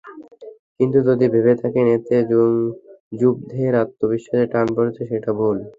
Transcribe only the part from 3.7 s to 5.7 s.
আত্মবিশ্বাসে টান পড়েছে, সেটা ভুল।